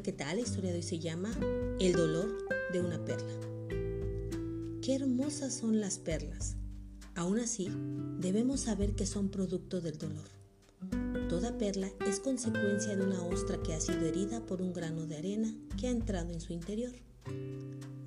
¿qué 0.00 0.12
tal? 0.12 0.36
La 0.36 0.42
historia 0.42 0.70
de 0.70 0.76
hoy 0.76 0.82
se 0.82 0.98
llama 0.98 1.30
El 1.78 1.92
dolor 1.92 2.46
de 2.72 2.80
una 2.80 3.04
perla. 3.04 3.32
Qué 4.80 4.94
hermosas 4.94 5.52
son 5.52 5.80
las 5.80 5.98
perlas. 5.98 6.56
Aún 7.14 7.38
así, 7.38 7.68
debemos 8.18 8.60
saber 8.60 8.94
que 8.94 9.04
son 9.04 9.28
producto 9.28 9.82
del 9.82 9.98
dolor. 9.98 10.28
Toda 11.28 11.58
perla 11.58 11.90
es 12.06 12.20
consecuencia 12.20 12.96
de 12.96 13.04
una 13.04 13.22
ostra 13.22 13.62
que 13.62 13.74
ha 13.74 13.80
sido 13.80 14.06
herida 14.06 14.46
por 14.46 14.62
un 14.62 14.72
grano 14.72 15.06
de 15.06 15.18
arena 15.18 15.54
que 15.78 15.88
ha 15.88 15.90
entrado 15.90 16.32
en 16.32 16.40
su 16.40 16.54
interior. 16.54 16.92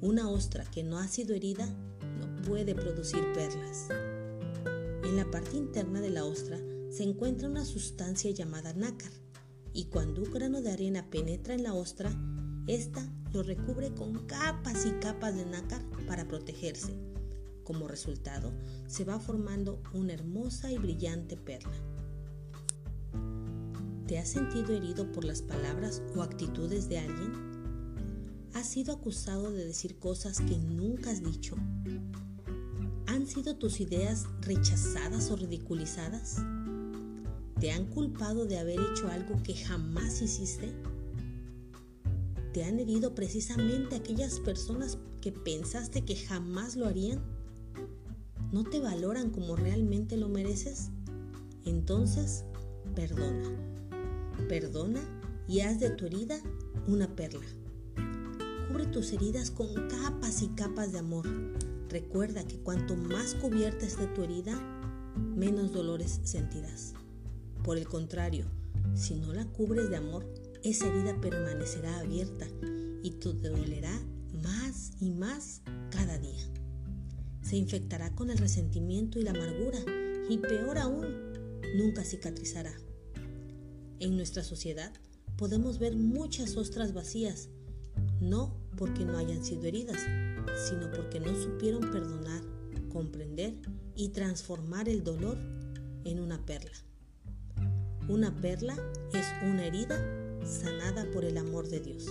Una 0.02 0.30
ostra 0.30 0.66
que 0.66 0.84
no 0.84 0.98
ha 0.98 1.08
sido 1.08 1.36
herida 1.36 1.68
no 1.68 2.42
puede 2.42 2.74
producir 2.74 3.22
perlas. 3.34 3.90
En 5.04 5.16
la 5.16 5.30
parte 5.30 5.56
interna 5.56 6.02
de 6.02 6.10
la 6.10 6.26
ostra 6.26 6.60
se 6.90 7.04
encuentra 7.04 7.48
una 7.48 7.64
sustancia 7.64 8.32
llamada 8.32 8.74
nácar 8.74 9.12
y 9.76 9.86
cuando 9.86 10.24
un 10.24 10.32
grano 10.32 10.62
de 10.62 10.72
arena 10.72 11.06
penetra 11.10 11.54
en 11.54 11.64
la 11.64 11.74
ostra, 11.74 12.10
ésta 12.66 13.06
lo 13.34 13.44
recubre 13.44 13.94
con 13.94 14.26
capas 14.26 14.86
y 14.86 14.92
capas 15.02 15.36
de 15.36 15.46
nácar 15.46 15.84
para 16.08 16.26
protegerse. 16.26 16.98
Como 17.66 17.90
resultado, 17.90 18.54
se 18.88 19.04
va 19.04 19.20
formando 19.20 19.82
una 19.94 20.14
hermosa 20.14 20.72
y 20.72 20.78
brillante 20.78 21.36
perla. 21.36 21.76
¿Te 24.08 24.18
has 24.18 24.30
sentido 24.30 24.74
herido 24.74 25.12
por 25.12 25.26
las 25.26 25.42
palabras 25.42 26.02
o 26.16 26.22
actitudes 26.22 26.88
de 26.88 27.00
alguien? 27.00 27.34
¿Has 28.54 28.70
sido 28.70 28.94
acusado 28.94 29.52
de 29.52 29.66
decir 29.66 30.00
cosas 30.00 30.40
que 30.40 30.58
nunca 30.58 31.12
has 31.12 31.22
dicho? 31.22 31.58
¿Han 33.08 33.28
sido 33.28 33.58
tus 33.58 33.82
ideas 33.82 34.26
rechazadas 34.40 35.30
o 35.32 35.36
ridiculizadas? 35.36 36.38
¿Te 37.60 37.72
han 37.72 37.86
culpado 37.86 38.46
de 38.46 38.60
haber 38.60 38.80
hecho 38.80 39.08
algo 39.10 39.42
que 39.42 39.56
jamás 39.56 40.22
hiciste? 40.22 40.74
¿Te 42.54 42.66
han 42.66 42.80
herido 42.80 43.16
precisamente 43.16 43.96
aquellas 43.96 44.42
personas 44.42 44.98
que 45.22 45.32
pensaste 45.32 46.02
que 46.02 46.18
jamás 46.18 46.76
lo 46.76 46.86
harían? 46.86 47.22
¿No 48.52 48.66
te 48.66 48.82
valoran 48.82 49.30
como 49.30 49.56
realmente 49.56 50.18
lo 50.18 50.28
mereces? 50.28 50.90
Entonces, 51.64 52.44
perdona. 52.94 53.50
Perdona 54.50 55.02
y 55.48 55.62
haz 55.62 55.80
de 55.80 55.92
tu 55.92 56.06
herida 56.06 56.38
una 56.88 57.16
perla. 57.16 57.46
Cubre 58.68 58.86
tus 58.88 59.14
heridas 59.14 59.50
con 59.50 59.68
capas 59.88 60.42
y 60.42 60.50
capas 60.50 60.92
de 60.92 61.00
amor. 61.00 61.26
Recuerda 61.90 62.46
que 62.46 62.60
cuanto 62.60 62.98
más 62.98 63.34
cubierta 63.36 63.86
esté 63.86 64.08
tu 64.08 64.24
herida, 64.24 64.60
menos 65.16 65.72
dolores 65.72 66.20
sentirás. 66.24 66.94
Por 67.64 67.78
el 67.78 67.88
contrario, 67.88 68.46
si 68.94 69.16
no 69.16 69.34
la 69.34 69.46
cubres 69.46 69.90
de 69.90 69.98
amor, 69.98 70.26
esa 70.64 70.88
herida 70.88 71.20
permanecerá 71.20 72.00
abierta 72.00 72.48
y 73.04 73.12
te 73.12 73.50
dolerá 73.50 74.02
más 74.44 74.94
y 75.00 75.12
más 75.12 75.62
cada 75.92 76.18
día. 76.18 76.44
Se 77.42 77.58
infectará 77.58 78.16
con 78.16 78.30
el 78.30 78.38
resentimiento 78.38 79.20
y 79.20 79.24
la 79.24 79.32
amargura 79.32 79.80
y 80.30 80.38
peor 80.40 80.78
aún, 80.78 81.06
nunca 81.78 82.04
cicatrizará. 82.04 82.74
En 84.00 84.16
nuestra 84.18 84.44
sociedad 84.44 84.92
podemos 85.38 85.78
ver 85.80 85.96
muchas 85.96 86.58
ostras 86.58 86.94
vacías, 86.94 87.50
no 88.20 88.56
porque 88.78 89.06
no 89.06 89.18
hayan 89.18 89.44
sido 89.46 89.66
heridas, 89.66 90.02
sino 90.68 90.92
porque 90.92 91.20
no 91.20 91.36
supieron 91.36 91.82
perdonar, 91.92 92.42
comprender 92.92 93.54
y 93.96 94.10
transformar 94.10 94.90
el 94.90 95.04
dolor 95.04 95.38
en 96.04 96.20
una 96.20 96.46
perla. 96.46 96.72
Una 98.08 98.36
perla 98.36 98.76
es 99.14 99.26
una 99.42 99.66
herida 99.66 99.98
sanada 100.46 101.10
por 101.12 101.26
el 101.26 101.40
amor 101.40 101.68
de 101.70 101.80
Dios. 101.80 102.06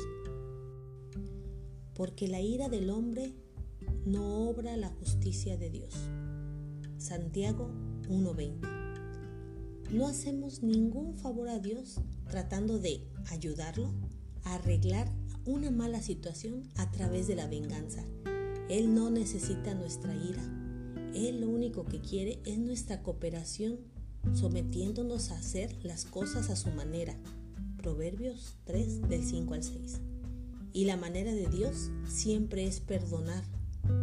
Porque 1.94 2.26
la 2.26 2.40
ira 2.40 2.68
del 2.68 2.90
hombre 2.90 3.32
no 4.04 4.48
obra 4.48 4.76
la 4.76 4.88
justicia 4.88 5.56
de 5.56 5.70
Dios. 5.70 5.94
Santiago 6.98 7.70
1:20. 8.08 8.66
No 9.92 10.08
hacemos 10.08 10.64
ningún 10.64 11.14
favor 11.14 11.48
a 11.48 11.60
Dios 11.60 12.00
tratando 12.28 12.80
de 12.80 13.06
ayudarlo 13.30 13.94
a 14.42 14.56
arreglar 14.56 15.08
una 15.46 15.70
mala 15.70 16.02
situación 16.02 16.68
a 16.74 16.90
través 16.90 17.28
de 17.28 17.36
la 17.36 17.46
venganza. 17.46 18.04
Él 18.68 18.92
no 18.94 19.10
necesita 19.10 19.74
nuestra 19.74 20.12
ira. 20.12 20.42
Él 21.14 21.40
lo 21.42 21.48
único 21.50 21.84
que 21.84 22.00
quiere 22.00 22.40
es 22.44 22.58
nuestra 22.58 23.04
cooperación 23.04 23.93
sometiéndonos 24.32 25.30
a 25.30 25.38
hacer 25.38 25.76
las 25.82 26.04
cosas 26.04 26.50
a 26.50 26.56
su 26.56 26.70
manera. 26.70 27.14
Proverbios 27.76 28.56
3 28.64 29.08
del 29.08 29.24
5 29.24 29.54
al 29.54 29.62
6. 29.62 30.00
Y 30.72 30.86
la 30.86 30.96
manera 30.96 31.32
de 31.32 31.46
Dios 31.48 31.90
siempre 32.08 32.66
es 32.66 32.80
perdonar, 32.80 33.44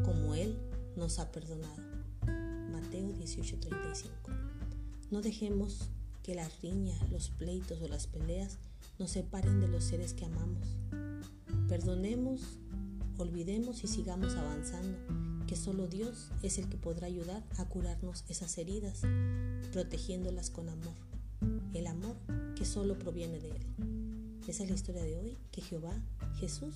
como 0.06 0.36
Él 0.36 0.58
nos 0.96 1.20
ha 1.20 1.32
perdonado. 1.32 1.82
Mateo 2.72 3.12
18:35. 3.14 4.12
No 5.10 5.22
dejemos 5.22 5.90
que 6.24 6.36
la 6.36 6.48
riña, 6.62 6.96
los 7.10 7.30
pleitos 7.30 7.82
o 7.82 7.88
las 7.88 8.08
peleas 8.08 8.60
nos 9.00 9.12
separen 9.12 9.60
de 9.60 9.68
los 9.68 9.84
seres 9.84 10.14
que 10.14 10.26
amamos. 10.26 10.78
Perdonemos, 11.68 12.42
olvidemos 13.18 13.84
y 13.84 13.88
sigamos 13.88 14.36
avanzando 14.36 15.31
que 15.52 15.58
solo 15.58 15.86
Dios 15.86 16.30
es 16.44 16.58
el 16.60 16.70
que 16.70 16.78
podrá 16.78 17.08
ayudar 17.08 17.44
a 17.58 17.66
curarnos 17.66 18.24
esas 18.30 18.58
heridas, 18.58 19.02
protegiéndolas 19.74 20.50
con 20.50 20.70
amor, 20.70 20.94
el 21.74 21.88
amor 21.88 22.16
que 22.56 22.64
solo 22.64 22.98
proviene 22.98 23.42
de 23.42 23.50
Él. 23.50 24.40
Esa 24.48 24.64
es 24.64 24.70
la 24.70 24.76
historia 24.76 25.04
de 25.04 25.18
hoy, 25.18 25.38
que 25.52 25.60
Jehová, 25.60 26.02
Jesús 26.40 26.76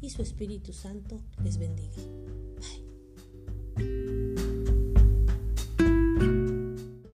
y 0.00 0.10
su 0.10 0.22
Espíritu 0.22 0.72
Santo 0.72 1.20
les 1.44 1.56
bendiga. 1.58 2.02